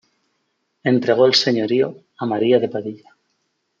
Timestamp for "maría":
2.25-2.57